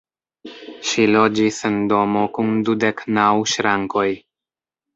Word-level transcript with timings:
Ŝi 0.91 1.05
loĝis 1.15 1.59
en 1.69 1.77
domo 1.93 2.25
kun 2.39 2.51
dudek 2.71 3.07
naŭ 3.19 3.29
ŝrankoj. 3.55 4.09